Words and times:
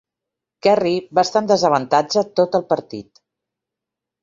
Kerry 0.67 0.93
va 1.19 1.25
estar 1.29 1.43
en 1.43 1.51
desavantatge 1.51 2.25
tot 2.41 2.59
el 2.63 2.67
partit. 2.73 3.25